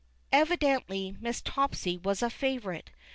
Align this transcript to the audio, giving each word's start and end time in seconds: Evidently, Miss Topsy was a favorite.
Evidently, 0.31 1.15
Miss 1.19 1.43
Topsy 1.43 1.95
was 1.99 2.23
a 2.23 2.31
favorite. 2.31 2.89